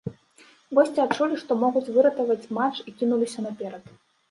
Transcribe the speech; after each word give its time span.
Госці 0.77 1.03
адчулі, 1.03 1.35
што 1.43 1.59
могуць 1.65 1.85
выратаваць 1.99 2.49
матч 2.61 2.77
і 2.89 2.97
кінуліся 3.03 3.49
наперад. 3.49 3.97